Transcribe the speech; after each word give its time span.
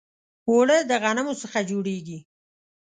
اوړه 0.49 0.77
د 0.89 0.91
غنمو 1.03 1.33
څخه 1.41 1.59
جوړیږي 1.69 2.19